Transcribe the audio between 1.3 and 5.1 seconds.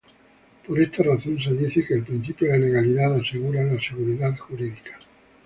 se dice que el principio de legalidad asegura la seguridad jurídica.